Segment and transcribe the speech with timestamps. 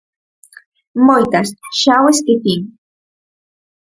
[1.07, 1.47] Moitas,
[1.81, 2.61] xa o esquecín.